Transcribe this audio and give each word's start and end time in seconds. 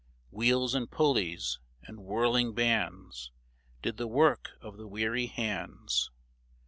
Wheels 0.31 0.73
and 0.73 0.89
pulleys 0.89 1.59
and 1.83 1.99
whirling 1.99 2.55
bands 2.55 3.31
Did 3.83 3.97
the 3.97 4.07
work 4.07 4.53
of 4.59 4.77
the 4.77 4.87
weary 4.87 5.27
hands. 5.27 6.09